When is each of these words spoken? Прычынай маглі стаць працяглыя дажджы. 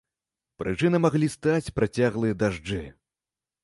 Прычынай 0.63 1.03
маглі 1.05 1.31
стаць 1.35 1.73
працяглыя 1.79 2.41
дажджы. 2.45 2.85